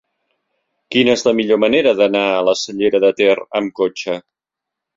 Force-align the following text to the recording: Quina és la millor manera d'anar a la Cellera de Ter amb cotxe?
Quina 0.95 1.13
és 1.17 1.23
la 1.27 1.33
millor 1.41 1.61
manera 1.65 1.93
d'anar 2.01 2.25
a 2.31 2.41
la 2.49 2.57
Cellera 2.63 3.05
de 3.07 3.15
Ter 3.23 3.31
amb 3.63 3.79
cotxe? 3.85 4.21